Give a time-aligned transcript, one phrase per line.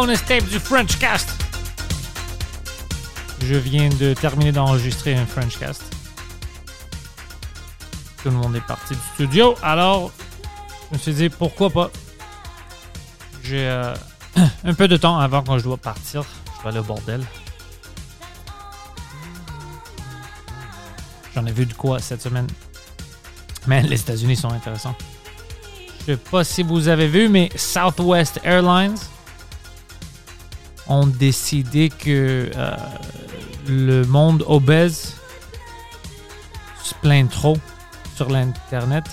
[0.00, 1.28] Bonus tape du Frenchcast.
[3.42, 5.82] Je viens de terminer d'enregistrer un Frenchcast.
[8.22, 10.10] Tout le monde est parti du studio, alors
[10.88, 11.90] je me suis dit pourquoi pas?
[13.42, 13.94] J'ai euh,
[14.64, 16.24] un peu de temps avant quand je dois partir.
[16.56, 17.22] Je vais aller au bordel.
[21.34, 22.46] J'en ai vu de quoi cette semaine.
[23.66, 24.96] Mais les États-Unis sont intéressants.
[25.98, 28.96] Je sais pas si vous avez vu, mais Southwest Airlines
[30.90, 32.76] ont décidé que euh,
[33.68, 35.14] le monde obèse
[36.82, 37.56] se plaint trop
[38.16, 39.04] sur l'Internet.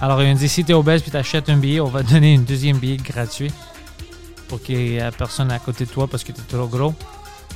[0.00, 2.02] Alors, ils ont dit si tu es obèse puis tu achètes un billet, on va
[2.02, 3.50] donner un deuxième billet gratuit
[4.48, 6.94] pour qu'il n'y ait personne à côté de toi parce que tu es trop gros.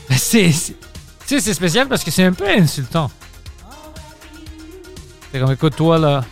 [0.16, 0.76] C'est, c'est,
[1.40, 3.10] c'est spécial parce que c'est un peu insultant.
[5.32, 6.24] C'est comme, écoute, toi, là,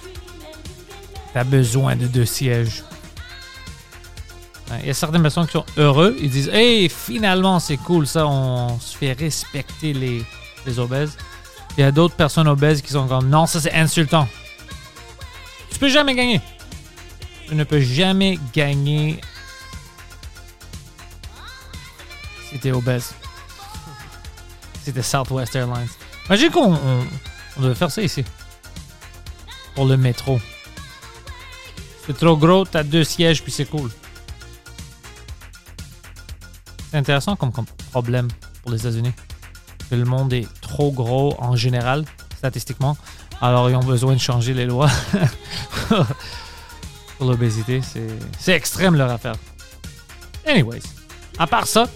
[1.33, 2.85] t'as besoin de deux sièges.
[4.81, 6.17] Il y a certaines personnes qui sont heureux.
[6.21, 10.25] Ils disent Hey, finalement, c'est cool ça, on se fait respecter les,
[10.67, 11.17] les obèses.
[11.77, 14.29] Il y a d'autres personnes obèses qui sont comme Non, ça c'est insultant.
[15.71, 16.41] Tu peux jamais gagner.
[17.49, 19.21] Tu ne peux jamais gagner
[22.51, 23.15] si t'es obèse.
[24.85, 25.89] T'es Southwest Airlines.
[26.27, 27.07] Imagine qu'on on,
[27.57, 28.25] on devait faire ça ici.
[29.75, 30.41] Pour le métro.
[32.07, 33.91] C'est trop gros, t'as deux sièges puis c'est cool.
[36.95, 37.51] C'est intéressant comme,
[37.91, 38.29] problème
[38.63, 39.11] pour les États-Unis.
[39.91, 42.05] Le monde est trop gros en général,
[42.37, 42.97] statistiquement.
[43.41, 44.89] Alors, ils ont besoin de changer les lois
[47.19, 47.81] pour l'obésité.
[48.39, 49.35] C'est extrême leur affaire.
[50.47, 50.83] Anyways,
[51.37, 51.89] à part ça,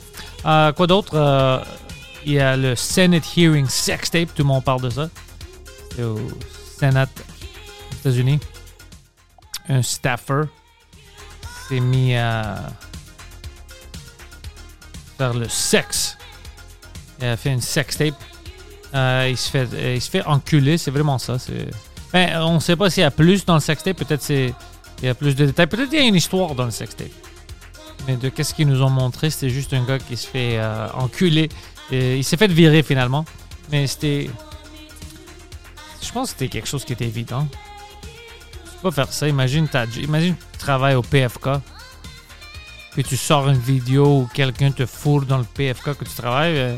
[0.44, 1.14] euh, quoi d'autre?
[1.14, 1.60] Euh,
[2.26, 4.34] Il y a le Senate Hearing Sex Tape.
[4.34, 5.08] Tout le monde parle de ça.
[5.94, 6.18] C'est au
[6.76, 8.40] Sénat des États-Unis.
[9.68, 10.42] Un staffer
[11.68, 12.56] s'est mis à
[15.18, 16.16] faire le sexe.
[17.20, 18.14] Il a fait une sex tape.
[18.94, 21.36] Euh, il, se fait, il se fait enculer, c'est vraiment ça.
[22.12, 23.96] Ben, on sait pas s'il y a plus dans le sex tape.
[23.96, 24.54] Peut-être c'est
[25.02, 25.66] il y a plus de détails.
[25.66, 27.08] Peut-être il y a une histoire dans le sex tape.
[28.06, 30.88] Mais de qu'est-ce qu'ils nous ont montré, c'était juste un gars qui se fait euh,
[30.94, 31.48] enculer.
[31.90, 33.24] Et il s'est fait virer finalement.
[33.70, 34.30] Mais c'était.
[36.00, 37.46] Je pense que c'était quelque chose qui était évident.
[38.00, 39.28] Tu peux pas faire ça.
[39.28, 39.68] Imagine,
[40.00, 41.48] imagine tu travailles au PFK
[42.98, 46.58] puis tu sors une vidéo où quelqu'un te fourre dans le PFK que tu travailles,
[46.58, 46.76] euh,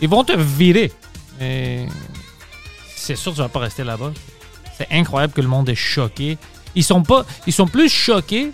[0.00, 0.90] ils vont te virer.
[1.38, 4.12] c'est sûr que tu vas pas rester là-bas.
[4.76, 6.38] C'est incroyable que le monde est choqué.
[6.74, 8.50] Ils sont pas, ils sont plus choqués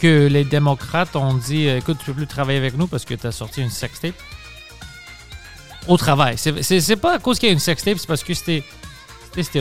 [0.00, 3.14] que les démocrates ont dit euh, écoute, tu peux plus travailler avec nous parce que
[3.14, 4.16] tu as sorti une sextape.
[5.86, 6.36] Au travail.
[6.36, 8.62] C'est pas à cause qu'il y a une sextape, c'est parce que c'était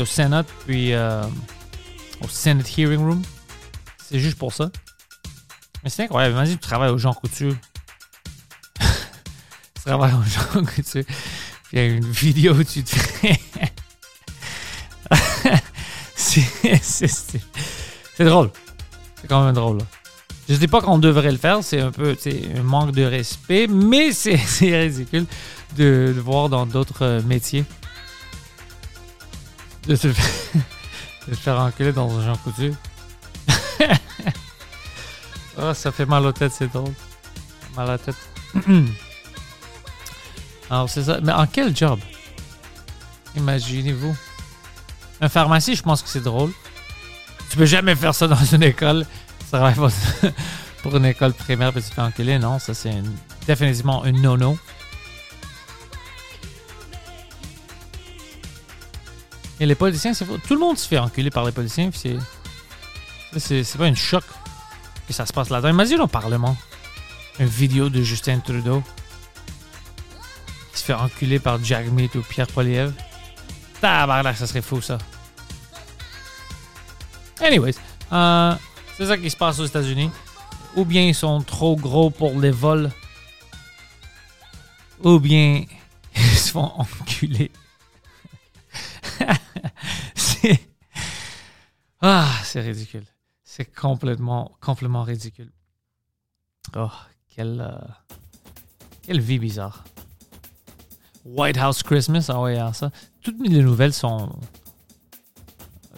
[0.02, 1.24] au Sénat, puis euh,
[2.22, 3.22] au Senate Hearing Room.
[3.98, 4.70] C'est juste pour ça.
[5.84, 6.36] Mais c'est incroyable.
[6.36, 7.56] Imagine, tu travailles au Jean Couture.
[8.80, 11.04] tu travailles au Jean Couture.
[11.72, 13.40] Il y a une vidéo où tu te fais.
[16.16, 17.44] c'est
[18.20, 18.52] drôle.
[19.22, 19.80] C'est quand même drôle.
[20.48, 22.16] Je ne dis pas qu'on devrait le faire, c'est un peu
[22.56, 25.26] un manque de respect, mais c'est ridicule
[25.76, 27.66] de le voir dans d'autres euh, métiers.
[29.88, 30.10] De se,
[31.34, 32.74] faire, enculer dans un Jean Couture.
[35.60, 36.94] Oh, ça fait mal aux têtes, c'est drôle.
[37.76, 38.16] Mal à la tête.
[40.70, 41.20] Alors, c'est ça.
[41.24, 42.00] Mais en quel job?
[43.36, 44.16] Imaginez-vous.
[45.22, 46.52] Un pharmacie, je pense que c'est drôle.
[47.50, 49.06] Tu peux jamais faire ça dans une école.
[49.50, 49.90] Ça va pas
[50.84, 52.38] pour une école primaire puis tu fais enculer.
[52.38, 52.94] Non, ça c'est
[53.48, 54.58] définitivement un no-no.
[59.60, 61.90] Et les policiers, c'est Tout le monde se fait enculer par les policiers.
[61.94, 64.24] C'est, c'est pas une choc
[65.08, 65.70] que ça se passe là-dedans.
[65.70, 66.56] Imagine au Parlement
[67.40, 68.84] une vidéo de Justin Trudeau
[70.72, 72.94] qui se fait enculer par Jack Meat ou Pierre Poliev.
[73.82, 74.98] Tabarnak, ça serait fou ça.
[77.42, 77.76] Anyways,
[78.12, 78.56] euh,
[78.98, 80.10] c'est ça qui se passe aux États-Unis.
[80.76, 82.92] Ou bien ils sont trop gros pour les vols,
[85.04, 85.64] ou bien
[86.16, 87.52] ils se font enculer.
[90.16, 90.60] c'est.
[92.02, 93.06] Ah, c'est ridicule.
[93.58, 94.52] C'est complètement,
[95.02, 95.52] ridicule.
[96.76, 96.92] Oh,
[97.28, 97.88] quelle, euh,
[99.02, 99.84] quelle vie bizarre.
[101.26, 102.92] White House Christmas, ah ouais, ah, ça.
[103.20, 104.30] Toutes les nouvelles sont.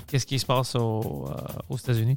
[0.07, 2.15] Qu'est-ce qui se passe euh, aux États-Unis?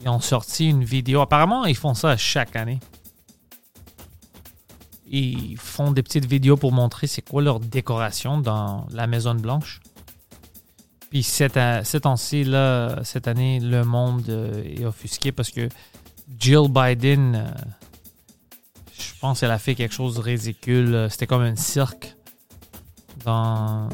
[0.00, 1.22] Ils ont sorti une vidéo.
[1.22, 2.78] Apparemment, ils font ça chaque année.
[5.08, 9.80] Ils font des petites vidéos pour montrer c'est quoi leur décoration dans la Maison Blanche.
[11.10, 15.68] Puis cette, cette temps-ci, là, cette année, le monde euh, est offusqué parce que
[16.38, 17.50] Jill Biden, euh,
[18.98, 20.94] je pense qu'elle a fait quelque chose de ridicule.
[20.94, 22.16] Euh, C'était comme un cirque
[23.24, 23.88] dans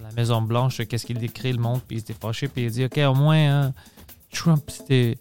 [0.00, 0.80] la Maison Blanche.
[0.88, 1.80] Qu'est-ce qu'il décrit le monde?
[1.86, 2.48] Puis il était fâché.
[2.48, 3.74] Puis il dit OK, au moins, hein,
[4.32, 5.18] Trump, c'était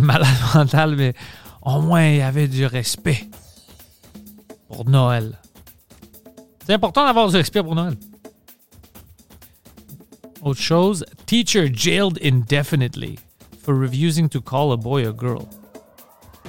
[0.00, 1.12] malade mental, mais
[1.62, 3.28] au moins, il y avait du respect
[4.68, 5.38] pour Noël.
[6.66, 7.96] C'est important d'avoir du respect pour Noël.
[10.42, 13.18] Autre chose, teacher jailed indefinitely
[13.62, 15.46] for refusing to call a boy a girl.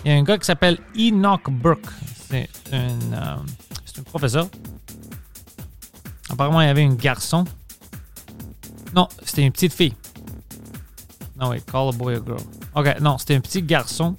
[0.03, 1.91] Il y a un gars qui s'appelle Enoch Burke.
[2.29, 3.35] C'est un, euh,
[3.97, 4.47] un professeur.
[6.29, 7.43] Apparemment, il y avait un garçon.
[8.95, 9.94] Non, c'était une petite fille.
[11.39, 12.41] Non, oui, call a boy a girl.
[12.75, 14.15] Ok, non, c'était un petit garçon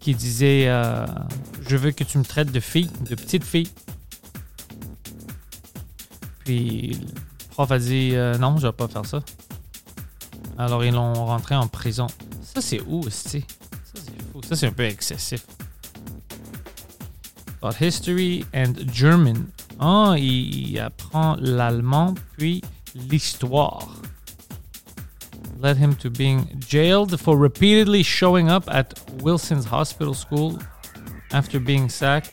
[0.00, 1.06] qui disait euh,
[1.66, 3.70] Je veux que tu me traites de fille, de petite fille.
[6.44, 7.00] Puis
[7.58, 9.18] prof a dit euh, Non, je vais pas faire ça.
[10.58, 12.06] Alors ils l'ont rentré en prison.
[12.40, 13.44] Ça, c'est où, aussi?
[13.82, 14.46] Ça, c'est.
[14.48, 15.44] Ça, c'est un peu excessif.
[17.60, 19.48] About history and German.
[19.80, 22.62] Ah, il, il apprend l'allemand puis
[22.94, 23.88] l'histoire.
[25.60, 30.60] Led him to being jailed for repeatedly showing up at Wilson's Hospital School
[31.32, 32.30] after being sacked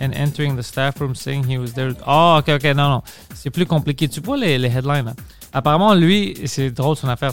[0.00, 1.92] and entering the staff room saying he was there.
[2.06, 3.02] Ah, ok, ok, non, non.
[3.34, 4.08] C'est plus compliqué.
[4.08, 5.14] Tu vois les, les headlines, là?
[5.52, 7.32] Apparemment, lui, c'est drôle son affaire.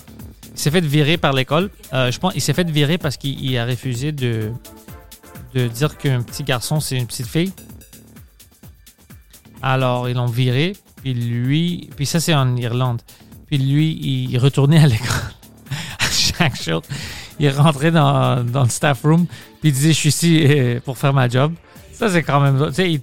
[0.53, 1.69] Il s'est fait virer par l'école.
[1.93, 4.51] Euh, je pense il s'est fait virer parce qu'il il a refusé de,
[5.53, 7.51] de dire qu'un petit garçon, c'est une petite fille.
[9.61, 10.75] Alors, ils l'ont viré.
[11.01, 13.01] Puis lui, puis ça, c'est en Irlande.
[13.47, 15.07] Puis lui, il retournait à l'école
[16.11, 16.81] chaque jour.
[17.39, 19.25] Il rentrait dans, dans le staff room.
[19.59, 21.53] Puis il disait, je suis ici euh, pour faire ma job.
[21.93, 22.67] Ça, c'est quand même.
[22.67, 23.01] Tu sais,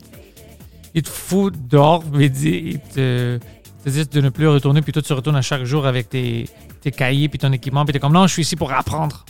[0.95, 3.39] il, te fout dehors, mais il, te,
[3.87, 4.83] dit de ne plus retourner.
[4.83, 6.49] Puis toi, tu retournes à chaque jour avec tes,
[6.81, 7.85] tes cahiers, puis ton équipement.
[7.85, 9.25] Puis t'es comme, non, je suis ici pour apprendre.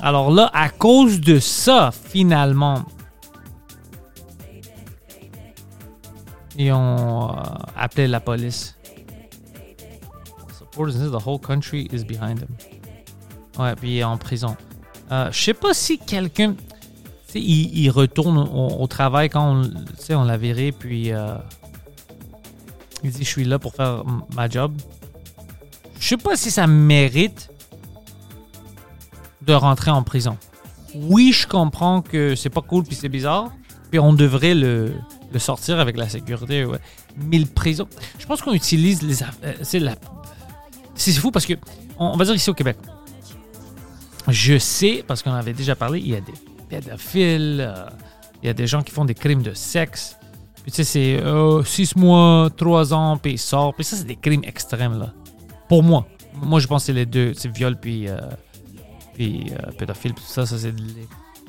[0.00, 2.84] Alors là, à cause de ça, finalement,
[6.56, 7.42] ils ont euh,
[7.76, 8.76] appelé la police.
[10.58, 12.18] Supporters the whole country puis
[13.82, 14.56] il est en prison.
[15.12, 16.54] Euh, je sais pas si quelqu'un.
[17.34, 19.62] Il, il retourne au, travail quand
[20.10, 21.34] on, l'a viré, puis euh,
[23.02, 24.04] il dit Je suis là pour faire
[24.34, 24.72] ma job.
[25.98, 27.50] Je sais pas si ça mérite
[29.42, 30.36] de rentrer en prison.
[30.94, 33.50] Oui, je comprends que c'est pas cool puis c'est bizarre,
[33.90, 34.92] puis on devrait le,
[35.38, 36.66] sortir avec la sécurité.
[37.16, 37.88] Mais le prison,
[38.18, 39.22] je pense qu'on utilise les.
[39.22, 39.26] euh,
[39.62, 39.82] c'est.
[40.94, 41.54] C'est fou parce que
[41.98, 42.76] on, on va dire ici au Québec.
[44.28, 46.34] Je sais parce qu'on avait déjà parlé, il y a des
[46.68, 47.86] pédophiles, euh,
[48.42, 50.16] il y a des gens qui font des crimes de sexe.
[50.62, 53.74] Puis tu sais, c'est 6 mois, 3 ans, puis il sort.
[53.74, 55.12] Puis ça, c'est des crimes extrêmes, là.
[55.68, 56.06] Pour moi.
[56.34, 57.32] Moi, je pense que c'est les deux.
[57.34, 58.18] C'est viol, puis, euh,
[59.14, 60.14] puis euh, pédophile.
[60.14, 61.08] Puis tout ça, ça, c'est les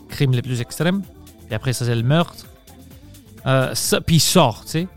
[0.10, 1.01] crimes les plus extrêmes.
[1.46, 2.46] Puis après, ça, c'est le meurtre.
[3.46, 3.74] Euh,
[4.06, 4.88] puis il sort, tu sais.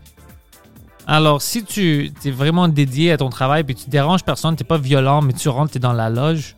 [1.05, 4.77] Alors, si tu es vraiment dédié à ton travail, puis tu déranges personne, tu pas
[4.77, 6.56] violent, mais tu rentres, tu es dans la loge.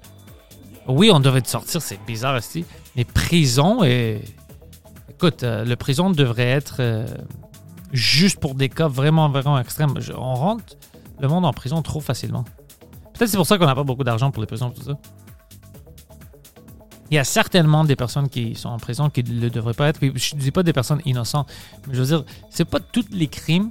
[0.89, 2.65] Oui, on devrait te sortir, c'est bizarre aussi.
[2.95, 4.21] Mais prison, et...
[5.09, 7.05] écoute, euh, le prison devrait être euh,
[7.93, 9.93] juste pour des cas vraiment, vraiment extrêmes.
[10.17, 10.75] On rentre
[11.19, 12.43] le monde en prison trop facilement.
[13.13, 14.97] Peut-être c'est pour ça qu'on n'a pas beaucoup d'argent pour les prisons, tout ça.
[17.11, 19.99] Il y a certainement des personnes qui sont en prison qui ne devraient pas être.
[20.01, 21.51] Je ne dis pas des personnes innocentes,
[21.87, 23.69] mais je veux dire, c'est pas tous les crimes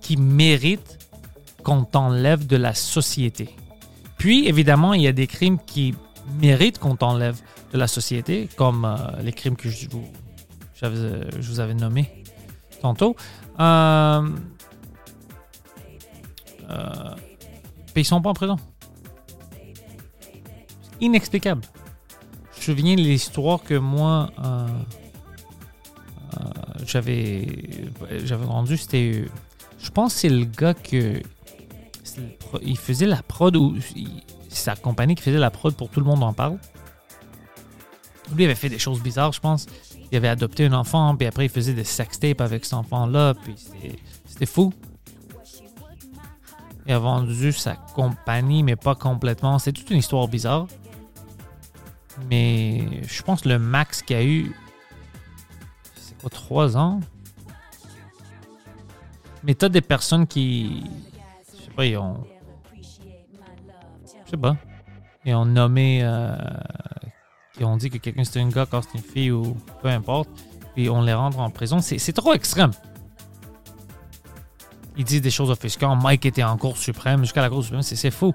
[0.00, 0.98] qui méritent
[1.64, 3.56] qu'on t'enlève de la société.
[4.18, 5.94] Puis, évidemment, il y a des crimes qui
[6.40, 7.40] méritent qu'on t'enlève
[7.72, 10.04] de la société, comme euh, les crimes que je vous,
[10.82, 12.10] euh, je vous avais nommés
[12.80, 13.16] tantôt.
[13.60, 14.28] Euh,
[16.70, 17.14] euh,
[17.96, 18.56] ils sont pas en prison.
[21.00, 21.62] Inexplicable.
[22.60, 24.30] Je me souviens de l'histoire que moi,
[26.84, 27.46] j'avais
[28.24, 29.24] j'avais rendu, c'était.
[29.78, 31.22] Je pense c'est le gars que.
[32.62, 33.76] Il faisait la prod ou.
[34.56, 36.58] Sa compagnie qui faisait la prod pour tout le monde en parle.
[38.34, 39.66] Lui avait fait des choses bizarres, je pense.
[40.10, 43.54] Il avait adopté un enfant, puis après il faisait des sextapes avec cet enfant-là, puis
[43.56, 44.72] c'était- fou.
[46.86, 49.58] Il a vendu sa compagnie, mais pas complètement.
[49.58, 50.66] C'est toute une histoire bizarre.
[52.30, 54.54] Mais je pense le max qu'il a eu,
[55.96, 57.00] c'est quoi, trois ans?
[59.42, 60.84] Mais t'as des personnes qui,
[61.58, 62.24] je sais pas, ils ont,
[64.24, 64.56] je sais pas,
[65.24, 66.36] ils ont nommé, euh,
[67.56, 70.28] qui ont dit que quelqu'un c'était un gars quand c'est une fille ou peu importe,
[70.74, 71.78] puis on les rentre en prison.
[71.80, 72.72] C'est trop extrême.
[74.96, 76.02] Ils disent des choses offusquantes.
[76.02, 77.82] Mike était en cour suprême jusqu'à la cour suprême.
[77.82, 78.32] C'est fou.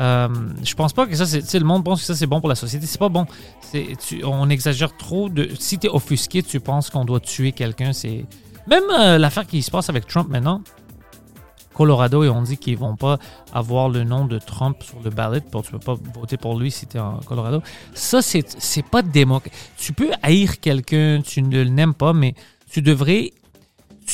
[0.00, 0.28] Euh,
[0.62, 1.58] je pense pas que ça, c'est.
[1.58, 2.86] Le monde pense que ça, c'est bon pour la société.
[2.86, 3.26] C'est pas bon.
[4.24, 5.28] On exagère trop.
[5.28, 7.92] De, si tu es offusqué, tu penses qu'on doit tuer quelqu'un.
[7.92, 8.24] C'est
[8.66, 10.62] Même euh, l'affaire qui se passe avec Trump maintenant.
[11.74, 13.18] Colorado, ils ont dit qu'ils vont pas
[13.52, 15.40] avoir le nom de Trump sur le ballot.
[15.50, 17.62] Pour, tu peux pas voter pour lui si tu es en Colorado.
[17.94, 19.58] Ça, c'est pas démocratique.
[19.76, 22.34] Tu peux haïr quelqu'un, tu ne l'aimes pas, mais
[22.70, 23.32] tu devrais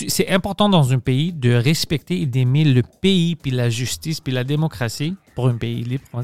[0.08, 4.32] c'est important dans un pays de respecter et d'aimer le pays, puis la justice, puis
[4.32, 6.22] la démocratie, pour un pays libre, on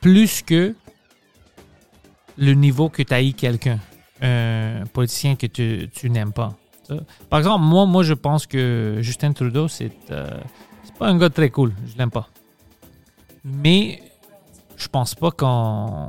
[0.00, 0.74] plus que
[2.36, 3.78] le niveau que tu haïs quelqu'un,
[4.20, 6.56] un politicien que tu, tu n'aimes pas.
[7.30, 10.28] Par exemple, moi, moi, je pense que Justin Trudeau, c'est euh,
[10.84, 11.72] c'est pas un gars très cool.
[11.86, 12.28] Je l'aime pas.
[13.44, 14.02] Mais
[14.76, 16.08] je pense pas qu'on.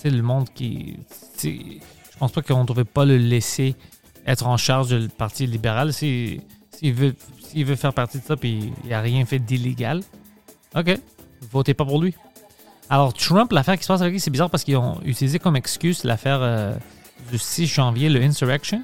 [0.00, 0.96] Tu le monde qui.
[1.42, 3.74] Je pense pas qu'on devrait pas le laisser
[4.26, 5.92] être en charge du Parti libéral.
[5.92, 6.40] Si-
[6.72, 7.14] S'il veut,
[7.56, 10.00] veut faire partie de ça puis il n'a rien fait d'illégal,
[10.76, 10.96] OK,
[11.50, 12.14] votez pas pour lui.
[12.90, 15.56] Alors, Trump, l'affaire qui se passe avec lui, c'est bizarre parce qu'ils ont utilisé comme
[15.56, 16.74] excuse l'affaire euh,
[17.32, 18.82] du 6 janvier, le insurrection.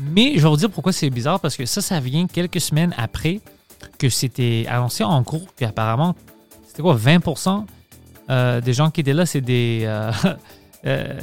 [0.00, 2.94] Mais je vais vous dire pourquoi c'est bizarre parce que ça, ça vient quelques semaines
[2.96, 3.40] après
[3.98, 5.46] que c'était annoncé en cours.
[5.56, 6.14] Puis apparemment,
[6.66, 7.64] c'était quoi, 20%
[8.30, 10.10] euh, des gens qui étaient là, c'est des, euh,
[10.86, 11.14] euh,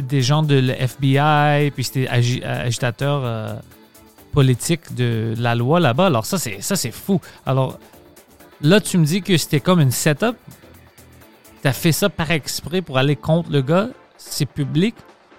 [0.00, 3.60] des gens de le FBI, puis c'était agi- agitateurs
[4.32, 6.06] politiques de la loi là-bas.
[6.06, 7.20] Alors ça, c'est ça, c'est fou.
[7.46, 7.78] Alors
[8.60, 10.36] là, tu me dis que c'était comme une setup.
[11.62, 13.88] T'as fait ça par exprès pour aller contre le gars.
[14.16, 14.94] C'est public.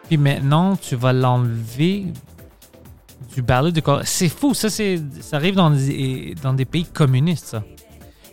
[0.08, 2.05] Puis maintenant, tu vas l'enlever
[3.33, 3.81] du ballot de.
[4.03, 4.53] C'est fou.
[4.53, 7.63] Ça, c'est, ça arrive dans des, dans des pays communistes, ça.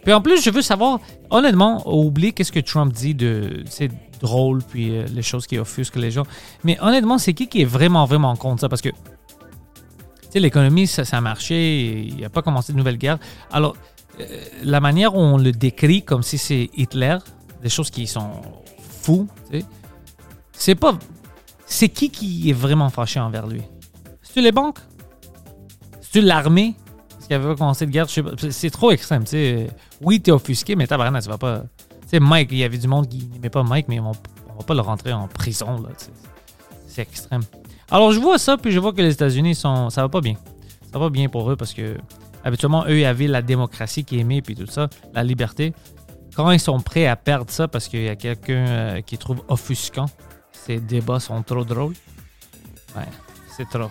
[0.03, 1.01] Puis en plus, je veux savoir,
[1.31, 3.65] honnêtement, oublie qu'est-ce que Trump dit de.
[3.69, 3.91] C'est
[4.21, 6.25] drôle, puis euh, les choses qui offusquent les gens.
[6.65, 8.69] Mais honnêtement, c'est qui qui est vraiment, vraiment contre ça?
[8.69, 8.97] Parce que, tu
[10.31, 13.19] sais, l'économie, ça, ça a marché, il n'y a pas commencé de nouvelle guerre.
[13.53, 13.77] Alors,
[14.21, 14.25] euh,
[14.65, 17.19] la manière où on le décrit comme si c'est Hitler,
[17.63, 18.43] des choses qui sont
[19.03, 19.67] fous, tu sais,
[20.53, 20.99] c'est pas.
[21.67, 23.63] C'est qui qui est vraiment fâché envers lui?
[24.29, 24.79] C'est-tu les banques?
[26.03, 26.75] C'est-tu l'armée?
[27.09, 28.51] Parce qu'il avait pas commencé de guerre, pas.
[28.51, 29.69] C'est- trop extrême, tu sais.
[30.03, 31.63] Oui, t'es offusqué, mais tabarnak, tu vas pas.
[32.11, 34.13] Tu Mike, il y avait du monde qui n'aimait pas Mike, mais on,
[34.51, 35.89] on va pas le rentrer en prison, là.
[36.87, 37.43] C'est extrême.
[37.91, 39.89] Alors, je vois ça, puis je vois que les États-Unis sont.
[39.89, 40.35] Ça va pas bien.
[40.93, 41.97] Ça va bien pour eux parce que,
[42.45, 45.73] habituellement, eux, ils avaient la démocratie qui aimait, puis tout ça, la liberté.
[46.37, 49.43] Quand ils sont prêts à perdre ça parce qu'il y a quelqu'un euh, qui trouve
[49.49, 50.07] offusquant,
[50.53, 51.95] ces débats sont trop drôles.
[52.95, 53.03] Ouais,
[53.57, 53.91] c'est trop.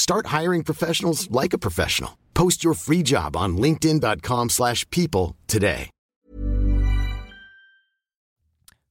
[0.00, 2.16] Start hiring professionals like a professional.
[2.32, 5.90] Post your free job on linkedin.com/people slash people today.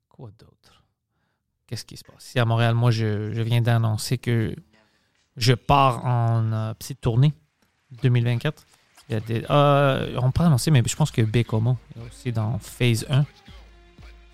[0.08, 0.84] Quoi d'autre?
[1.66, 2.28] Qu'est-ce qui se passe?
[2.28, 4.56] Ici à Montréal, moi, je, je viens d'annoncer que
[5.36, 7.34] je pars en euh, petite tournée
[8.04, 8.68] 2024.
[9.10, 12.32] Il y a des, euh, on peut annoncer, mais je pense que Bécomo est aussi
[12.32, 13.26] dans Phase 1.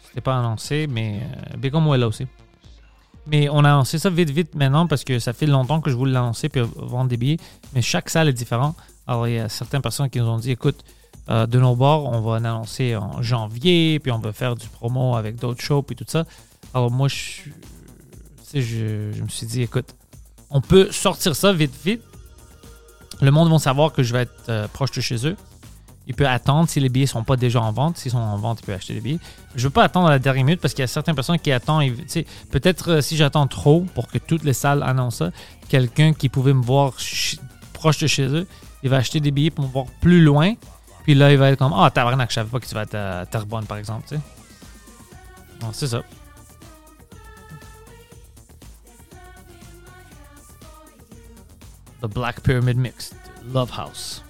[0.04, 1.22] C'était pas annoncé, mais
[1.54, 2.28] euh, Bécomo est là aussi.
[3.28, 5.96] Mais on a annoncé ça vite, vite maintenant parce que ça fait longtemps que je
[5.96, 7.40] voulais l'annoncer puis vendre des billets.
[7.74, 8.76] Mais chaque salle est différente.
[9.08, 10.84] Alors, il y a certaines personnes qui nous ont dit écoute,
[11.30, 15.16] euh, de nos bords, on va l'annoncer en janvier, puis on va faire du promo
[15.16, 16.26] avec d'autres shows, puis tout ça.
[16.74, 17.50] Alors, moi, je,
[18.54, 19.96] je, je me suis dit écoute,
[20.52, 22.02] on peut sortir ça vite, vite.
[23.22, 25.36] Le monde va savoir que je vais être euh, proche de chez eux.
[26.08, 27.98] Il peut attendre si les billets sont pas déjà en vente.
[27.98, 29.20] S'ils sont en vente, il peut acheter les billets.
[29.56, 31.52] Je veux pas attendre à la dernière minute parce qu'il y a certaines personnes qui
[31.52, 31.84] attendent.
[32.52, 35.32] Peut-être euh, si j'attends trop pour que toutes les salles annoncent ça,
[35.68, 37.38] quelqu'un qui pouvait me voir ch-
[37.74, 38.48] proche de chez eux.
[38.84, 40.54] Il va acheter des billets pour me voir plus loin.
[41.04, 42.96] Puis là, il va être comme Ah, tabarnak, je savais pas que tu vas être
[42.96, 44.06] à Terrebonne, par exemple.
[44.08, 44.16] Tu
[45.74, 46.04] c'est ça.
[52.02, 53.14] The Black Pyramid Mix,
[53.54, 54.22] Love House.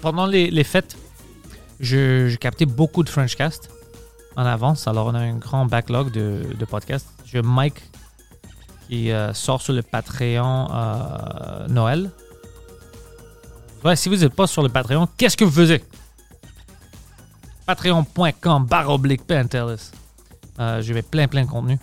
[0.00, 0.96] Pendant les, fêtes,
[1.80, 3.70] je, je captais beaucoup de Frenchcast
[4.38, 4.86] en avance.
[4.86, 7.08] Alors, on a un grand backlog de, podcasts.
[7.24, 7.82] J'ai Mike
[8.88, 12.10] qui euh, sort sur le Patreon euh, Noël.
[13.84, 15.84] Ouais, si vous n'êtes pas sur le Patreon, qu'est-ce que vous faisiez?
[17.66, 18.98] Patreon.com barre.
[20.60, 21.78] Euh, je mets plein, plein de contenu.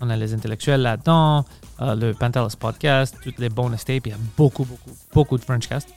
[0.00, 1.44] On a les intellectuels là-dedans,
[1.80, 4.06] le Pantelis podcast, toutes les bonus tapes.
[4.06, 5.88] Il y a beaucoup, beaucoup, beaucoup de Frenchcast.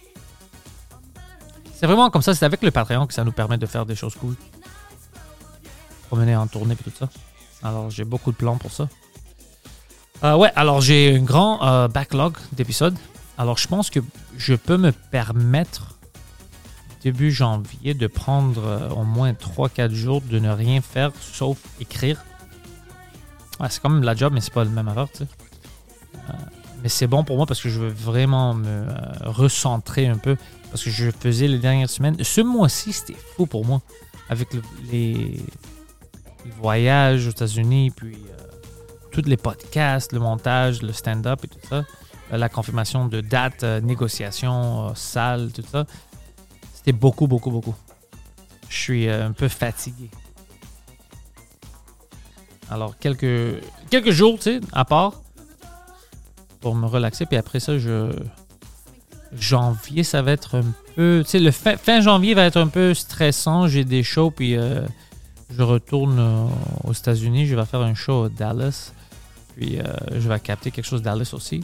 [1.81, 2.35] C'est vraiment comme ça.
[2.35, 4.35] C'est avec le Patreon que ça nous permet de faire des choses cool.
[6.09, 7.09] Promener en tournée et tout ça.
[7.63, 8.88] Alors, j'ai beaucoup de plans pour ça.
[10.23, 12.95] Euh, ouais, alors j'ai un grand euh, backlog d'épisodes.
[13.35, 14.00] Alors, je pense que
[14.38, 15.97] je peux me permettre,
[17.01, 22.23] début janvier, de prendre euh, au moins 3-4 jours de ne rien faire sauf écrire.
[23.59, 25.27] Ouais, c'est quand même la job, mais c'est pas le même affaire, tu sais.
[26.83, 30.35] Mais c'est bon pour moi parce que je veux vraiment me euh, recentrer un peu.
[30.71, 32.15] Parce que je faisais les dernières semaines.
[32.23, 33.81] Ce mois-ci, c'était fou pour moi.
[34.29, 34.61] Avec le-
[34.91, 35.39] les,
[36.59, 38.43] voyages aux États-Unis, puis euh,
[39.11, 41.83] tous les podcasts, le montage, le stand-up et tout ça.
[42.31, 45.85] Euh, la confirmation de dates, euh, négociations, euh, salles, tout ça.
[46.73, 47.75] C'était beaucoup, beaucoup, beaucoup.
[48.69, 50.09] Je suis un peu fatigué.
[52.69, 55.21] Alors, quelques, quelques jours, tu sais, à part,
[56.62, 57.25] pour me relaxer.
[57.25, 58.12] Puis après ça, je.
[59.38, 60.65] Janvier, ça va être un
[60.96, 61.22] peu.
[61.24, 63.68] Tu sais, le fin, janvier va être un peu stressant.
[63.68, 64.82] J'ai des shows, puis euh,
[65.50, 66.46] je retourne euh,
[66.84, 67.48] aux États-Unis.
[67.48, 68.91] Je vais faire un show à Dallas.
[69.56, 71.63] Puis euh, je vais capter quelque chose à Dallas aussi.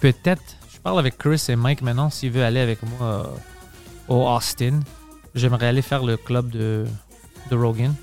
[0.00, 3.34] Peut-être, je parle avec Chris et Mike maintenant s'il veut aller avec moi
[4.08, 4.80] au Austin.
[5.34, 6.86] J'aimerais aller faire le club de,
[7.50, 7.94] de Rogan.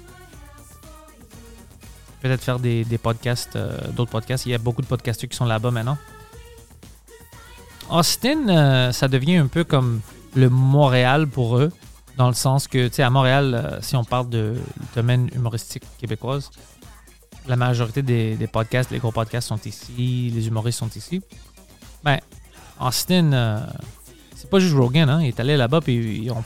[2.24, 4.46] Peut-être faire des, des podcasts, euh, d'autres podcasts.
[4.46, 5.98] Il y a beaucoup de podcasteurs qui sont là-bas maintenant.
[7.90, 10.00] Austin, euh, ça devient un peu comme
[10.34, 11.70] le Montréal pour eux,
[12.16, 14.56] dans le sens que, tu sais, à Montréal, euh, si on parle de
[14.96, 16.50] domaine humoristique québécoise,
[17.46, 21.22] la majorité des, des podcasts, les gros podcasts sont ici, les humoristes sont ici.
[22.06, 22.20] Ben,
[22.80, 23.68] Austin,
[24.34, 26.44] c'est pas juste Rogan, hein, il est allé là-bas, puis ils ont,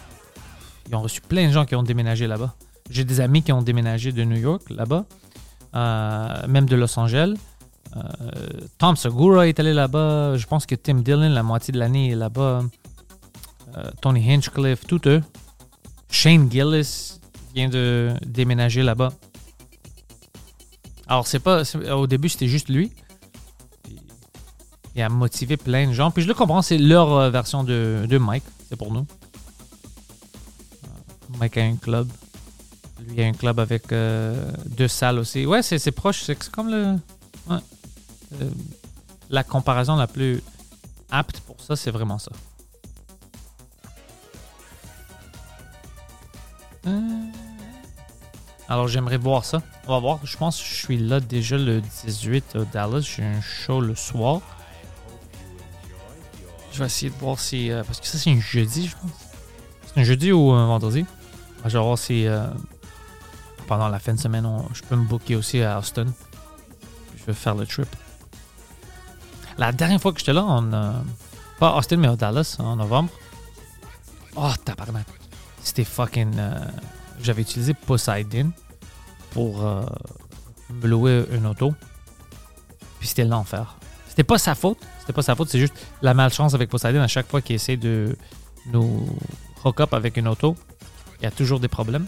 [0.89, 2.55] ils ont reçu plein de gens qui ont déménagé là-bas.
[2.89, 5.05] J'ai des amis qui ont déménagé de New York là-bas,
[5.73, 7.35] même de Los Angeles.
[7.95, 10.37] Euh, Tom Segura est allé là-bas.
[10.37, 12.63] Je pense que Tim Dillon, la moitié de l'année, est là-bas.
[13.75, 15.21] Euh, Tony Hinchcliffe, tous eux.
[16.09, 17.19] Shane Gillis
[17.53, 19.09] vient de déménager là-bas.
[21.07, 21.63] Alors, c'est pas.
[21.93, 22.91] Au début, c'était juste lui.
[24.95, 26.11] Il a motivé plein de gens.
[26.11, 28.43] Puis je le comprends, c'est leur euh, version de, de Mike.
[28.67, 29.05] C'est pour nous.
[31.39, 32.07] Mike a un club.
[33.05, 35.45] Lui a un club avec euh, deux salles aussi.
[35.45, 36.23] Ouais, c'est proche.
[36.23, 36.95] C'est comme le.
[37.49, 38.49] Euh,
[39.29, 40.41] la comparaison la plus
[41.11, 42.31] apte pour ça, c'est vraiment ça.
[46.87, 47.01] Euh,
[48.67, 49.61] Alors, j'aimerais voir ça.
[49.87, 50.19] On va voir.
[50.23, 53.01] Je pense que je suis là déjà le 18 au Dallas.
[53.01, 54.41] J'ai un show le soir.
[56.73, 57.69] Je vais essayer de voir si.
[57.85, 59.11] parce que ça, c'est un jeudi, je pense.
[59.85, 61.05] C'est un jeudi ou un vendredi.
[61.65, 62.25] Je vais voir si.
[63.67, 66.05] Pendant la fin de semaine, on- je peux me booker aussi à Austin.
[67.17, 67.87] Je vais faire le trip.
[69.57, 70.91] La dernière fois que j'étais là, en, euh,
[71.59, 73.09] pas à Austin, mais à Dallas, en novembre.
[74.35, 75.07] Oh, tabarnak.
[75.63, 76.33] C'était fucking.
[76.37, 76.59] euh,
[77.21, 78.51] J'avais utilisé Poseidon
[79.31, 79.81] pour euh,
[80.69, 81.73] me louer une auto.
[82.99, 83.75] Puis c'était l'enfer.
[84.07, 84.77] C'était pas sa faute.
[84.99, 85.49] C'était pas sa faute.
[85.49, 87.01] C'est juste la malchance avec Poseidon.
[87.01, 88.15] À chaque fois qu'il essaie de
[88.71, 89.07] nous
[89.65, 90.55] hook up avec une auto,
[91.19, 92.05] il y a toujours des problèmes.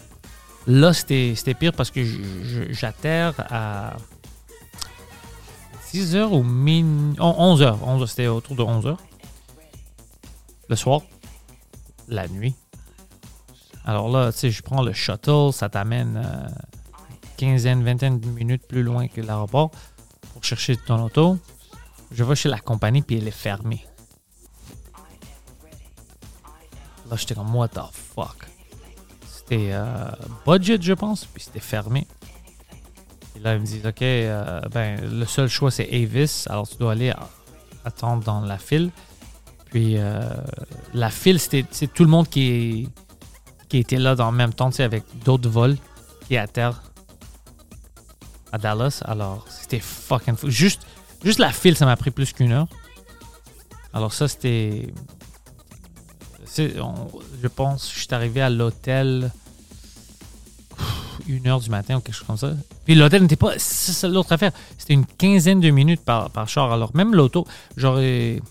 [0.70, 2.06] Là, c'était pire parce que
[2.70, 3.98] j'atterre à
[5.92, 7.16] 10 heures ou min...
[7.20, 7.80] oh, 11 heures.
[7.88, 9.02] 11 heures, C'était autour de 11 heures.
[10.70, 11.02] Le soir.
[12.08, 12.54] La nuit.
[13.84, 15.52] Alors là, tu sais, je prends le shuttle.
[15.54, 16.48] Ça t'amène euh,
[17.36, 19.72] quinzaine, vingtaine de minutes plus loin que l'aéroport
[20.34, 21.40] pour chercher ton auto.
[22.12, 23.88] Je vais chez la compagnie puis elle est fermée.
[27.10, 28.46] Là, j'étais comme, what the fuck?
[29.50, 30.12] C'était euh,
[30.46, 32.06] budget, je pense, puis c'était fermé.
[33.36, 36.46] Et là, ils me disent, OK, euh, ben, le seul choix, c'est Avis.
[36.48, 37.12] Alors, tu dois aller
[37.84, 38.92] attendre dans la file.
[39.72, 40.22] Puis, euh,
[40.94, 42.90] la file, c'était tout le monde qui,
[43.70, 45.78] qui était là dans le même temps, avec d'autres vols
[46.28, 46.84] qui est à terre.
[48.52, 49.02] à Dallas.
[49.06, 50.52] Alors, c'était fucking fou.
[50.52, 50.86] Juste,
[51.24, 52.68] juste la file, ça m'a pris plus qu'une heure.
[53.94, 54.94] Alors, ça, c'était.
[56.68, 59.32] Je pense je suis arrivé à l'hôtel
[61.28, 62.54] une heure du matin ou quelque chose comme ça.
[62.86, 63.54] Puis l'hôtel n'était pas.
[63.58, 64.52] C'est l'autre affaire.
[64.78, 66.72] C'était une quinzaine de minutes par, par char.
[66.72, 67.46] Alors, même l'auto,
[67.78, 68.42] j'aurais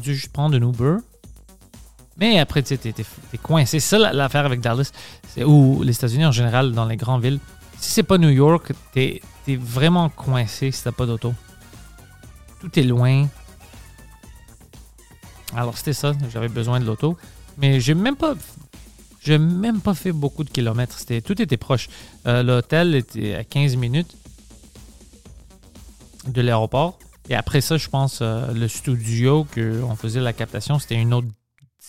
[0.00, 0.96] dû juste prendre un Uber.
[2.18, 2.92] Mais après, tu t'es,
[3.42, 3.80] coincé.
[3.80, 4.92] C'est ça la- l'affaire avec Dallas.
[5.44, 7.40] Ou les États-Unis en général, dans les grandes villes.
[7.80, 11.34] Si c'est pas New York, t'es, t'es vraiment coincé si t'as pas d'auto.
[12.60, 13.26] Tout est loin.
[15.54, 16.12] Alors, c'était ça.
[16.32, 17.16] J'avais besoin de l'auto.
[17.58, 18.34] Mais j'ai même pas.
[19.20, 20.98] J'ai même pas fait beaucoup de kilomètres.
[20.98, 21.88] C'était, tout était proche.
[22.26, 24.16] Euh, l'hôtel était à 15 minutes
[26.26, 26.98] de l'aéroport.
[27.28, 31.28] Et après ça, je pense, euh, le studio qu'on faisait la captation, c'était une autre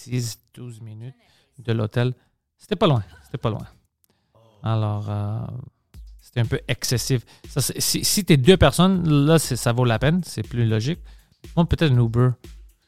[0.08, 1.16] 10-12 minutes
[1.58, 2.14] de l'hôtel.
[2.60, 3.04] C'était pas loin.
[3.26, 3.66] C'était pas loin.
[4.62, 5.40] Alors, euh,
[6.22, 7.24] c'était un peu excessif.
[7.50, 10.22] Ça, si t'es deux personnes, là, ça vaut la peine.
[10.24, 11.00] C'est plus logique.
[11.56, 12.30] Moi, peut-être un Uber.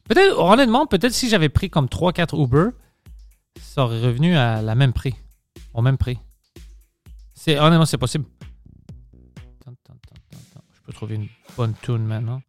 [0.06, 2.70] Peut-être, honnêtement, peut-être si j'avais pris comme 3-4 Uber,
[3.60, 5.15] ça aurait revenu à la même prix.
[5.74, 6.20] Au même prix.
[7.34, 8.26] C'est, honnêtement, c'est possible.
[9.65, 12.41] Je peux trouver une bonne tune maintenant.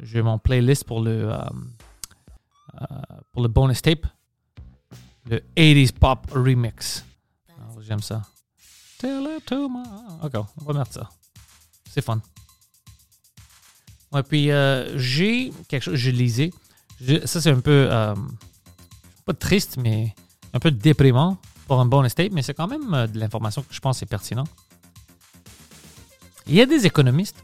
[0.00, 1.38] J'ai mon playlist pour le, euh,
[2.80, 2.84] euh,
[3.32, 4.06] pour le bonus tape.
[5.26, 7.04] Le 80s Pop Remix.
[7.58, 8.22] Alors, j'aime ça.
[8.98, 9.52] Tell it.
[9.52, 11.08] Ok, on va mettre ça.
[11.88, 12.20] C'est fun.
[14.12, 16.50] Ouais, puis euh, j'ai quelque chose, je lisais.
[17.26, 18.14] Ça, c'est un peu, euh,
[19.24, 20.14] pas triste, mais
[20.52, 23.72] un peu déprimant pour un bonus tape, mais c'est quand même euh, de l'information que
[23.72, 24.44] je pense est pertinent.
[26.46, 27.36] Il y a des économistes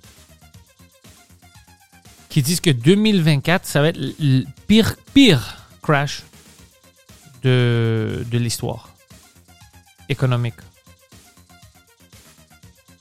[2.31, 6.25] qui disent que 2024, ça va être le pire, pire crash
[7.43, 8.89] de, de l'histoire
[10.09, 10.55] économique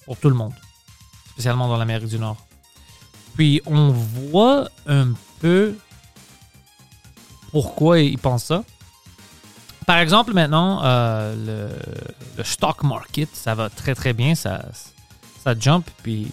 [0.05, 0.53] pour tout le monde,
[1.31, 2.45] spécialement dans l'Amérique du Nord.
[3.35, 5.75] Puis on voit un peu
[7.53, 8.63] pourquoi ils pensent ça.
[9.85, 11.69] Par exemple, maintenant, euh,
[12.37, 14.65] le, stock market, ça va très très bien, ça,
[15.43, 16.31] ça jump, puis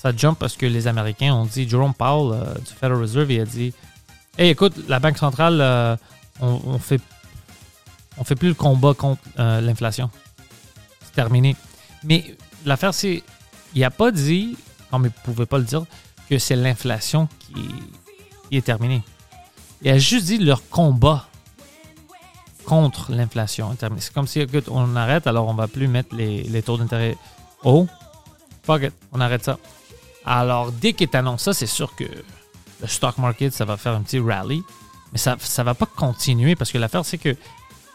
[0.00, 3.40] ça jump parce que les Américains ont dit, Jerome Powell euh, du Federal Reserve, il
[3.40, 3.74] a dit,
[4.38, 5.94] hey, écoute, la Banque centrale, euh,
[6.40, 7.00] on, fait,
[8.34, 10.10] plus le combat contre l'inflation.
[11.04, 11.54] C'est terminé.
[12.02, 13.22] Mais l'affaire, c'est,
[13.74, 14.56] il n'a pas dit,
[14.90, 15.84] comme il ne pouvait pas le dire,
[16.30, 17.28] que c'est l'inflation
[18.50, 19.02] qui est terminée.
[19.82, 21.26] Il a juste dit leur combat
[22.64, 23.76] contre l'inflation.
[23.98, 27.16] C'est comme si, on arrête, alors on va plus mettre les, taux d'intérêt
[27.64, 27.88] hauts.
[28.62, 29.58] Fuck it, on arrête ça.
[30.24, 34.02] Alors, dès qu'il t'annonce ça, c'est sûr que le stock market, ça va faire un
[34.02, 34.62] petit rally.
[35.12, 37.36] Mais ça ne va pas continuer parce que l'affaire, c'est que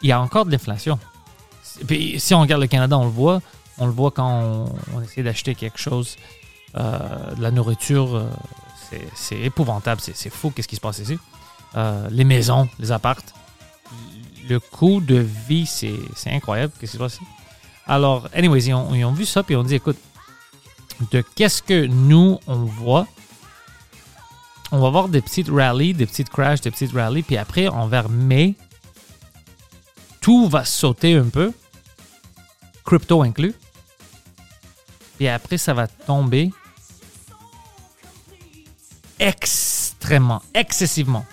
[0.02, 1.00] il y a encore de l'inflation.
[1.88, 3.42] Puis, si on regarde le Canada, on le voit.
[3.78, 6.18] On le voit quand on, essaie d'acheter quelque chose,
[6.76, 8.16] euh, de la nourriture.
[8.16, 8.30] euh,
[9.16, 10.02] c'est- épouvantable.
[10.02, 11.20] C'est fou qu'est-ce qui se passe ici.
[11.76, 13.34] Euh, les maisons, les appartes.
[14.50, 16.72] Le coût de vie, c'est c'est incroyable.
[16.80, 17.20] Qu'est-ce qui se?
[17.86, 19.98] Alors, anyways, ils ont, ils ont vu ça, puis ils ont dit, écoute,
[21.12, 23.08] de qu'est-ce que nous, on voit,
[24.72, 28.10] on va voir des petites rallies, des petites crashs, des petites rallies, puis après, envers
[28.10, 28.56] mai,
[30.20, 31.54] tout va sauter un peu,
[32.86, 33.56] crypto inclus,
[35.18, 36.52] puis après, ça va tomber
[39.20, 41.26] extrêmement, excessivement.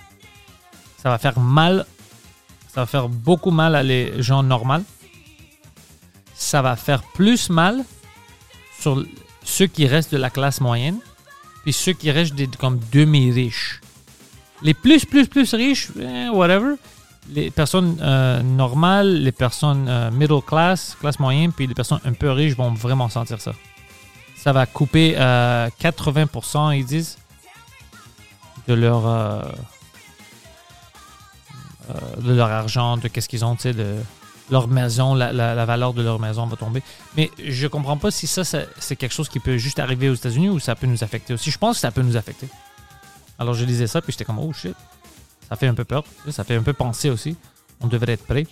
[1.05, 1.85] Ça va faire mal,
[2.73, 4.83] ça va faire beaucoup mal à les gens normaux.
[6.35, 7.85] Ça va faire plus mal
[8.81, 9.05] sur
[9.45, 10.99] ceux qui restent de la classe moyenne,
[11.63, 13.83] puis ceux qui restent des, comme demi-riches.
[14.63, 16.77] Les plus, plus, plus riches, eh, whatever.
[17.29, 22.15] Les personnes euh, normales, les personnes euh, middle class, classe moyenne, puis les personnes un
[22.15, 23.53] peu riches vont vraiment sentir ça.
[24.37, 27.19] Ça va couper euh, 80%, ils disent,
[28.69, 29.53] de leur, euh, euh,
[32.21, 33.97] de leur argent, de qu'est-ce qu'ils ont, tu sais, de
[34.51, 36.83] leur maison, la, valeur de leur maison va tomber.
[37.17, 40.51] Mais je comprends pas si ça, c'est quelque chose qui peut juste arriver aux États-Unis
[40.51, 41.51] ou ça peut nous affecter aussi.
[41.51, 42.49] Je pense que ça peut nous affecter.
[43.39, 44.77] Alors je lisais ça, puis j'étais comme, oh shit.
[45.49, 46.05] Ça fait un peu peur.
[46.31, 47.37] Ça fait un peu penser aussi.
[47.81, 48.47] On devrait être prêt.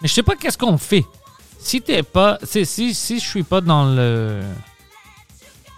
[0.00, 1.04] Mais je sais pas qu'est-ce qu'on fait.
[1.58, 2.38] Si t'es pas.
[2.42, 4.42] Si, si, si je suis pas dans le.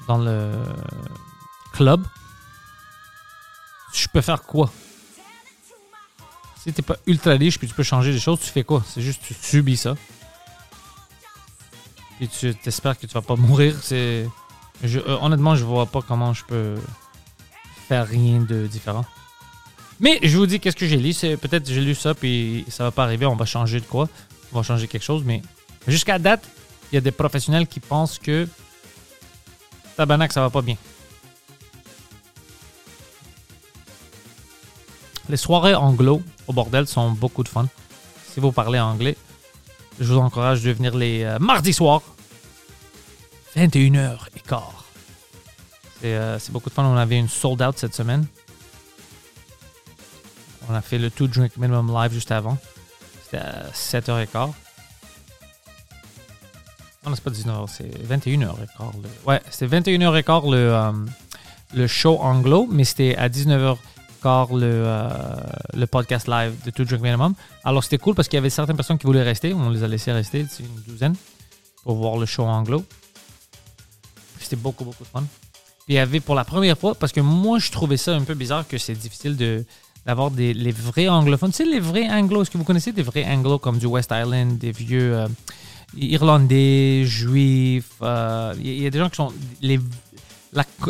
[0.09, 0.53] Dans le
[1.73, 2.03] club,
[3.93, 4.71] je peux faire quoi?
[6.67, 8.83] Si t'es pas ultra riche puis tu peux changer des choses, tu fais quoi?
[8.93, 9.95] C'est juste tu subis ça.
[12.19, 13.77] Puis tu t'espères que tu vas pas mourir.
[13.83, 14.27] C'est.
[14.83, 16.75] je- euh, honnêtement, je vois pas comment je peux
[17.89, 19.05] faire rien de différent.
[20.01, 21.13] Mais je vous dis qu'est-ce que j'ai lu.
[21.13, 23.27] C'est peut-être j'ai lu ça puis ça va pas arriver.
[23.27, 24.09] On va changer de quoi?
[24.53, 25.23] On va changer quelque chose.
[25.25, 25.43] Mais
[25.87, 26.43] jusqu'à date,
[26.91, 28.49] il y a des professionnels qui pensent que
[29.97, 30.77] tabarnak, ça va pas bien.
[35.29, 37.67] Les soirées anglo au bordel sont beaucoup de fun.
[38.33, 39.17] Si vous parlez anglais,
[39.99, 42.03] je vous encourage de venir les euh, mardis soirs,
[43.57, 44.61] 21h15.
[46.01, 46.85] C'est euh, beaucoup de fun.
[46.85, 48.27] On avait une sold out cette semaine.
[50.69, 52.59] On a fait le Two Drink Minimum Live juste avant.
[53.25, 54.53] C'était à 7h15.
[57.07, 58.57] Non, c'est pas 19h, c'est 21h15.
[59.03, 60.93] le- Ouais, c'était 21h15 le, euh,
[61.75, 63.77] le show anglo, mais c'était à 19h15
[64.27, 65.09] le, euh,
[65.75, 67.35] le podcast live de Two Drink Minimum.
[67.65, 69.55] Alors c'était cool parce qu'il y avait certaines personnes qui voulaient rester.
[69.55, 71.15] On les a laissés rester, c'est une douzaine,
[71.85, 72.85] pour voir le show anglo.
[74.41, 75.25] C'était beaucoup, beaucoup de fun.
[75.89, 78.35] Il y avait pour la première fois, parce que moi je trouvais ça un peu
[78.35, 79.65] bizarre que c'est difficile de
[80.05, 81.51] d'avoir des les vrais anglophones.
[81.51, 84.13] Tu sais, les vrais anglos, est-ce que vous connaissez des vrais anglos comme du West
[84.13, 85.29] Island, des vieux euh,
[85.97, 89.81] irlandais, juifs euh, Il y, il y a des gens qui sont les,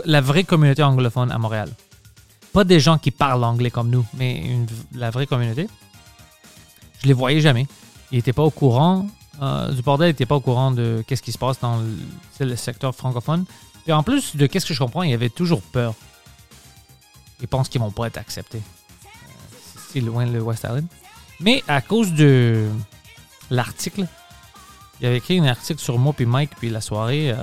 [0.04, 1.70] la vraie communauté anglophone à Montréal.
[2.56, 4.42] Pas des gens qui parlent anglais comme nous, mais
[4.94, 5.68] la vraie communauté.
[7.02, 7.66] Je les voyais jamais.
[8.10, 9.06] Ils n'étaient pas au courant
[9.42, 11.82] euh, du bordel, ils n'étaient pas au courant de qu'est-ce qui se passe dans
[12.40, 13.44] le, secteur francophone.
[13.86, 15.92] Et en plus de qu'est-ce que je comprends, il y avait toujours peur.
[17.42, 18.62] Ils pensent qu'ils vont pas être acceptés.
[19.04, 19.08] Euh,
[19.92, 20.86] C'est loin le West Island.
[21.40, 22.70] Mais à cause de
[23.50, 24.06] l'article,
[25.02, 27.36] il avait écrit un article sur moi puis Mike puis la soirée euh,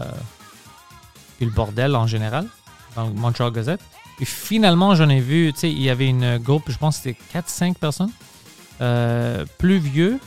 [1.38, 2.48] puis le bordel en général
[2.96, 3.93] dans le Montreal Gazette.
[4.18, 7.04] Puis finalement, j'en ai vu, tu sais, il y avait une groupe, je pense que
[7.04, 8.12] c'était 4-5 personnes,
[8.82, 10.20] euh, plus vieux,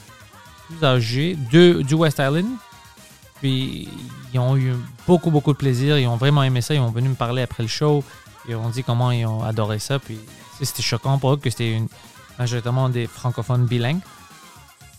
[0.68, 2.46] plus âgés, du West Island.
[3.40, 3.88] Puis
[4.32, 4.72] ils ont eu
[5.06, 5.98] beaucoup, beaucoup de plaisir.
[5.98, 6.74] Ils ont vraiment aimé ça.
[6.74, 8.02] Ils ont venu me parler après le show.
[8.48, 9.98] Ils ont dit comment ils ont adoré ça.
[9.98, 10.18] Puis
[10.60, 11.80] c'était choquant pour eux que c'était
[12.38, 14.00] majoritairement des francophones bilingues.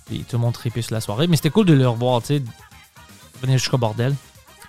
[0.06, 1.28] Puis tout le monde tripait la soirée.
[1.28, 2.44] Mais c'était cool de les revoir, tu sais,
[3.42, 4.16] venir jusqu'au bordel.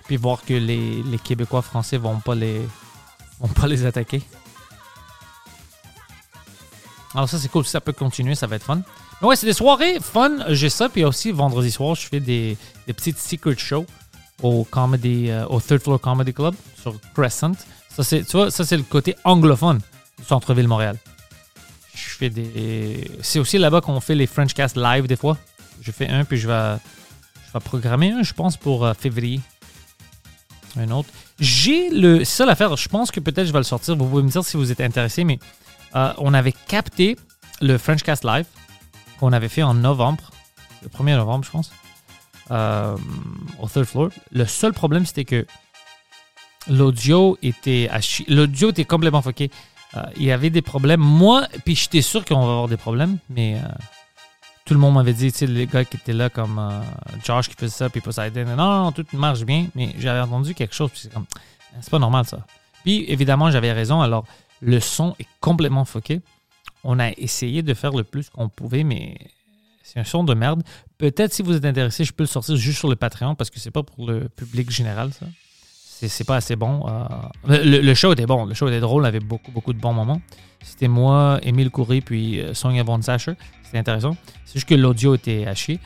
[0.07, 2.61] Puis voir que les, les Québécois français vont pas les,
[3.39, 4.21] vont pas les attaquer.
[7.13, 7.65] Alors ça, c'est cool.
[7.65, 8.81] Si ça peut continuer, ça va être fun.
[9.21, 10.37] Mais ouais, c'est des soirées fun.
[10.49, 10.89] J'ai ça.
[10.89, 13.85] Puis aussi, vendredi soir, je fais des, des petites secret shows
[14.41, 17.53] au, comedy, euh, au Third Floor Comedy Club sur Crescent.
[17.89, 19.79] Ça, c'est, tu vois, ça, c'est le côté anglophone
[20.17, 20.97] du centre-ville Montréal.
[21.95, 23.09] Je fais des...
[23.21, 25.37] C'est aussi là-bas qu'on fait les French Cast live des fois.
[25.81, 26.77] Je fais un, puis je vais,
[27.47, 29.41] je vais programmer un, je pense, pour euh, février.
[30.77, 31.09] Un autre.
[31.39, 32.19] J'ai le.
[32.19, 32.75] C'est ça l'affaire.
[32.75, 33.95] Je pense que peut-être je vais le sortir.
[33.95, 35.39] Vous pouvez me dire si vous êtes intéressé, mais
[35.95, 37.17] euh, on avait capté
[37.61, 38.45] le French Cast Live
[39.19, 40.31] qu'on avait fait en novembre.
[40.83, 41.71] Le 1er novembre, je pense.
[42.51, 42.95] euh,
[43.59, 44.09] au third floor.
[44.31, 45.45] Le seul problème, c'était que
[46.67, 47.89] l'audio était
[48.27, 49.51] L'audio était complètement fucké.
[49.95, 50.99] Euh, il y avait des problèmes.
[51.01, 53.57] Moi, puis j'étais sûr qu'on va avoir des problèmes, mais
[54.69, 56.79] tout le monde m'avait dit, tu sais, les gars qui étaient là, comme euh,
[57.25, 60.53] Josh qui faisait ça, puis Poseidon, non, non, non, tout marche bien, mais j'avais entendu
[60.53, 61.25] quelque chose, puis c'est comme,
[61.81, 62.45] c'est pas normal ça.
[62.83, 64.25] Puis évidemment, j'avais raison, alors
[64.61, 66.21] le son est complètement fucké.
[66.83, 69.17] On a essayé de faire le plus qu'on pouvait, mais
[69.81, 70.61] c'est un son de merde.
[70.99, 73.59] Peut-être si vous êtes intéressé, je peux le sortir juste sur le Patreon parce que
[73.59, 75.25] c'est pas pour le public général, ça.
[76.07, 76.85] C'est- pas assez bon.
[76.87, 77.05] euh.
[77.63, 78.45] Le, le show était bon.
[78.45, 80.21] Le show était drôle, avait beaucoup, beaucoup de bons moments.
[80.61, 83.33] C'était moi, Émile Coury, puis euh, Sonia Von Sacher.
[83.63, 84.15] C'était intéressant.
[84.45, 85.79] C'est juste que l'audio était chier.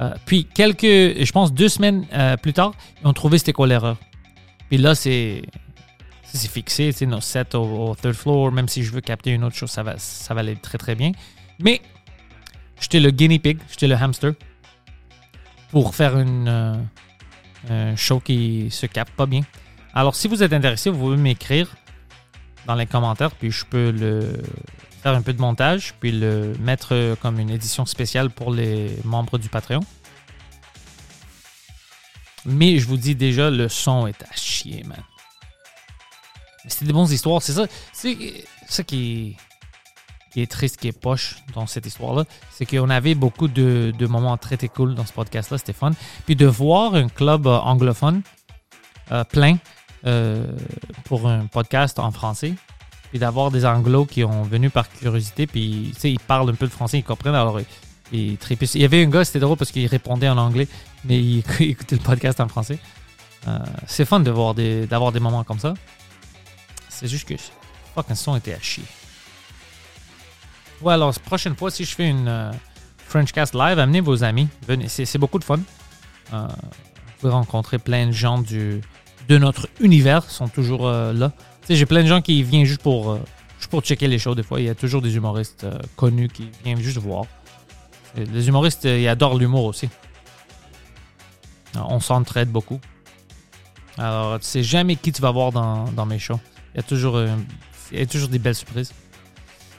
[0.00, 3.66] Euh, puis quelques, je pense deux semaines euh, plus tard, ils ont trouvé c'était quoi
[3.66, 3.96] l'erreur.
[4.68, 5.42] Puis là, c'est
[6.22, 9.42] c'est c'est fixé, sais, nos sets au, third floor, même si je veux capter une
[9.42, 11.10] autre chose, ça va, ça va aller très très bien.
[11.58, 11.82] Mais
[12.80, 14.32] j'étais le guinea pig, j'étais le hamster
[15.70, 16.48] pour faire une,
[17.68, 19.42] un show qui se capte pas bien.
[19.92, 21.74] Alors, si vous êtes intéressé, vous pouvez m'écrire
[22.70, 24.40] dans les commentaires, puis je peux le
[25.02, 29.38] faire un peu de montage, puis le mettre comme une édition spéciale pour les membres
[29.38, 29.80] du Patreon.
[32.44, 35.02] Mais je vous dis déjà, le son est à chier, man.
[36.64, 37.66] Mais C'est des bonnes histoires, c'est ça.
[37.92, 39.36] C'est ça qui
[40.32, 42.22] qui est triste, qui est poche dans cette histoire-là.
[42.52, 45.90] C'est qu'on avait beaucoup de, de moments très, très cool dans ce podcast-là, c'était fun.
[46.24, 48.22] Puis de voir un club euh, anglophone
[49.10, 49.56] euh, plein
[50.06, 50.46] euh,
[51.04, 52.54] pour un podcast en français,
[53.10, 56.54] puis d'avoir des anglos qui ont venu par curiosité, puis tu sais, ils parlent un
[56.54, 57.66] peu de français, ils comprennent, alors ils,
[58.12, 58.70] ils trépignent.
[58.74, 60.68] Il y avait un gars, c'était drôle parce qu'il répondait en anglais,
[61.04, 62.78] mais il, écoutait le podcast en français.
[63.48, 65.74] Euh, c'est fun de des, d'avoir des moments comme ça.
[66.88, 67.34] C'est juste que
[67.94, 68.84] fuck, le son était à chier.
[70.82, 72.52] Ouais, alors, prochaine fois, si je fais une euh,
[73.06, 74.48] Frenchcast live, amenez vos amis.
[74.66, 75.60] Venez, c'est, beaucoup de fun.
[76.32, 78.80] Euh, vous pouvez rencontrer plein de gens du,
[79.30, 81.32] de notre univers, sont toujours euh, là.
[81.68, 83.20] J'ai plein de gens qui viennent juste pour, euh,
[83.58, 84.34] juste pour checker les shows.
[84.34, 87.26] Des fois, il y a toujours des humoristes euh, connus qui viennent juste voir.
[88.16, 89.88] Les humoristes, ils adorent l'humour aussi.
[91.76, 92.80] On s'entraide beaucoup.
[93.98, 96.40] Alors, tu sais jamais qui tu vas voir dans, mes shows.
[96.74, 97.22] Il y, a toujours,
[97.92, 98.92] il y toujours des belles surprises.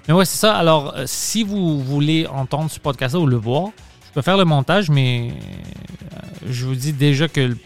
[0.07, 0.55] Mais ouais, c'est ça.
[0.55, 3.71] Alors, si vous voulez entendre ce podcast-là ou le voir,
[4.07, 5.33] je peux faire le montage, mais
[6.49, 7.57] je vous dis déjà que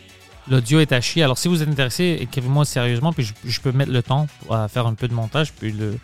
[0.48, 1.24] l'audio est à chier.
[1.24, 4.88] Alors, si vous êtes intéressé, écrivez-moi sérieusement, puis je, peux mettre le temps à faire
[4.88, 5.98] un peu de montage, puis le,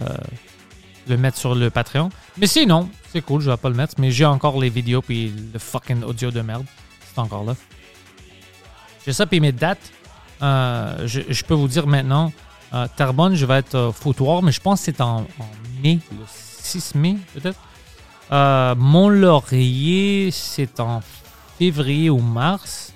[0.00, 0.06] euh,
[1.08, 2.10] le mettre sur le Patreon.
[2.38, 5.32] Mais sinon, c'est cool, je vais pas le mettre, mais j'ai encore les vidéos, puis
[5.52, 6.64] le fucking audio de merde.
[7.12, 7.54] C'est encore là.
[9.04, 9.92] J'ai ça, puis mes dates.
[10.42, 12.32] euh, je, peux vous dire maintenant,
[12.72, 15.26] euh, Terrebonne, je vais être euh, foutoir, mais je pense que c'est en,
[15.82, 17.58] mai, le 6 mai peut-être.
[18.32, 21.02] Euh, Mont-Laurier, c'est en
[21.58, 22.93] février ou mars.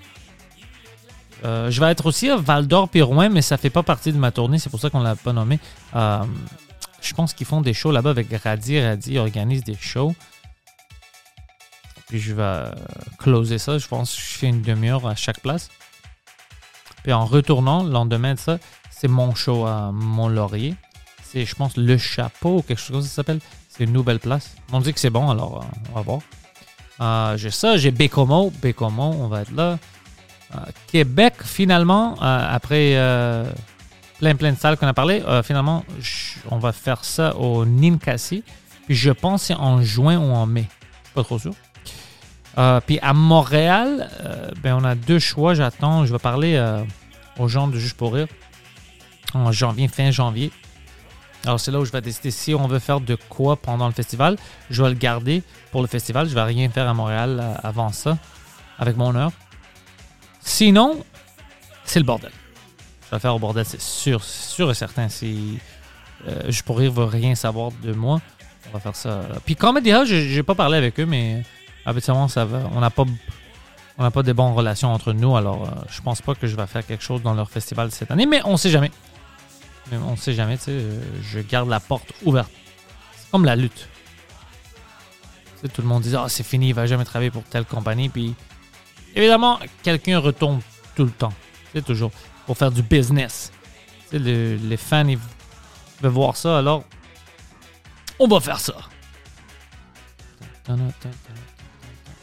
[1.44, 2.88] Euh, je vais être aussi à Val d'Or
[3.30, 5.60] mais ça fait pas partie de ma tournée, c'est pour ça qu'on l'a pas nommé.
[5.94, 6.24] Euh,
[7.00, 8.80] je pense qu'ils font des shows là-bas avec Radi.
[8.80, 10.14] Radi organise des shows.
[12.08, 12.70] Puis je vais euh,
[13.18, 13.78] closer ça.
[13.78, 15.70] Je pense que je fais une demi-heure à chaque place.
[17.02, 18.58] Puis en retournant, le lendemain de ça,
[18.90, 20.74] c'est mon show à Mont-Laurier.
[21.22, 23.40] C'est, je pense, Le Chapeau quelque chose comme ça s'appelle.
[23.68, 24.56] C'est une nouvelle place.
[24.72, 26.20] On dit que c'est bon, alors euh, on va voir.
[27.00, 28.50] Euh, j'ai ça, j'ai Bécomo.
[28.62, 29.78] Bécomo, on va être là.
[30.54, 33.44] Euh, Québec, finalement, euh, après euh,
[34.18, 35.84] plein plein de salles qu'on a parlé, finalement,
[36.50, 38.42] on va faire ça au Ninkasi.
[38.86, 40.66] Puis je pense c'est en juin ou en mai.
[41.14, 41.52] Pas trop sûr.
[42.86, 44.10] Puis à Montréal,
[44.62, 45.54] ben on a deux choix.
[45.54, 46.04] J'attends.
[46.04, 46.60] Je vais parler
[47.38, 48.26] aux gens de Juste pour rire
[49.34, 50.50] en janvier, fin janvier.
[51.44, 53.92] Alors c'est là où je vais décider si on veut faire de quoi pendant le
[53.92, 54.36] festival.
[54.70, 56.28] Je vais le garder pour le festival.
[56.28, 58.18] Je vais rien faire à Montréal avant ça,
[58.78, 59.30] avec mon heure.
[60.48, 61.04] Sinon,
[61.84, 62.32] c'est le bordel.
[63.06, 65.08] Je vais faire au bordel, c'est sûr, c'est sûr et certain.
[65.10, 65.58] Si
[66.26, 68.20] euh, Juste pour rire veut rien savoir de moi,
[68.66, 69.20] on va faire ça.
[69.44, 71.44] Puis Comedy House, j'ai pas parlé avec eux, mais
[71.84, 72.62] habituellement ça va.
[72.74, 73.04] On n'a pas
[73.98, 76.56] on n'a pas de bonnes relations entre nous, alors euh, je pense pas que je
[76.56, 78.90] vais faire quelque chose dans leur festival cette année, mais on sait jamais.
[79.92, 82.50] Mais on sait jamais, tu sais, euh, je garde la porte ouverte.
[83.16, 83.86] C'est comme la lutte.
[85.74, 88.08] Tout le monde dit Ah, c'est fini, il va jamais travailler pour telle compagnie.
[88.08, 88.34] Puis
[89.14, 90.60] évidemment, quelqu'un retombe
[90.94, 91.32] tout le temps.
[91.74, 92.10] C'est toujours
[92.46, 93.52] pour faire du business.
[94.12, 95.04] Les fans,
[96.00, 96.84] veulent voir ça, alors
[98.18, 98.74] on va faire ça.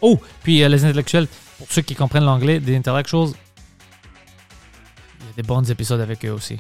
[0.01, 3.29] Oh, puis euh, les intellectuels, pour ceux qui comprennent l'anglais, des intellectuals,
[5.19, 6.59] il y a des bons épisodes avec eux aussi.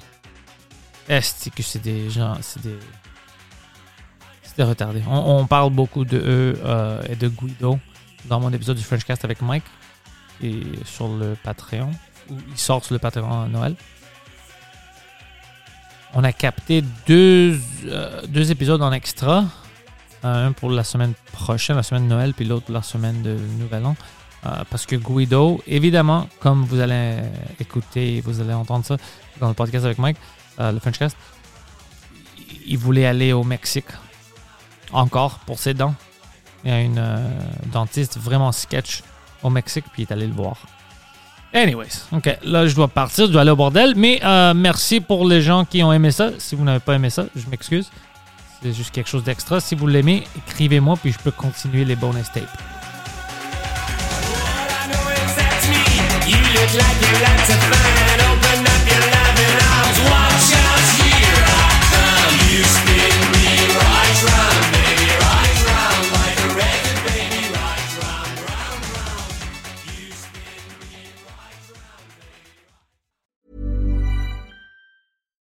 [1.07, 2.79] Est-ce que c'est des gens, c'est des,
[4.41, 5.03] c'est des retardés?
[5.07, 7.79] On, on parle beaucoup de eux euh, et de Guido
[8.25, 9.65] dans mon épisode du Frenchcast avec Mike
[10.85, 11.91] sur le Patreon,
[12.29, 13.75] il sort sur le Patreon Noël.
[16.17, 19.43] On a capté deux, euh, épisodes en extra.
[20.23, 23.37] Euh, un pour la semaine prochaine, la semaine de Noël, puis l'autre la semaine de
[23.59, 23.95] Nouvel An.
[24.45, 27.17] Euh, parce que Guido, évidemment, comme vous allez
[27.59, 28.95] écouter, vous allez entendre ça
[29.41, 30.17] dans le podcast avec Mike,
[30.57, 31.17] le Frenchcast,
[32.65, 33.89] il voulait aller au Mexique.
[34.93, 35.95] Encore pour ses dents.
[36.63, 37.03] Il y a une
[37.73, 39.03] dentiste vraiment sketch
[39.43, 40.57] au Mexique, puis il est allé le voir.
[41.53, 45.25] Anyways, ok, là je dois partir, je dois aller au bordel, mais euh, merci pour
[45.25, 46.31] les gens qui ont aimé ça.
[46.37, 47.89] Si vous n'avez pas aimé ça, je m'excuse.
[48.61, 49.59] C'est juste quelque chose d'extra.
[49.59, 52.49] Si vous l'aimez, écrivez-moi, puis je peux continuer les bonus tapes.